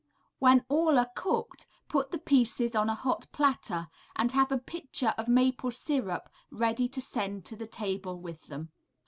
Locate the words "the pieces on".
2.09-2.89